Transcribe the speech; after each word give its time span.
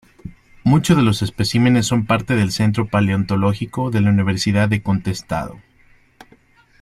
Muchos 0.63 0.97
de 0.97 1.03
los 1.03 1.21
especímenes 1.21 1.85
son 1.85 2.07
parte 2.07 2.35
del 2.35 2.51
"Centro 2.51 2.87
Paleontológico" 2.87 3.91
de 3.91 4.01
la 4.01 4.09
Universidade 4.09 4.77
do 4.79 4.83
Contestado. 4.89 5.61